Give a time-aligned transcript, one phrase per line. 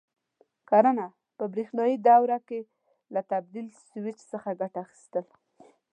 [0.69, 1.07] کړنه:
[1.37, 2.59] په برېښنایي دوره کې
[3.13, 5.25] له تبدیل سویچ څخه ګټه اخیستل: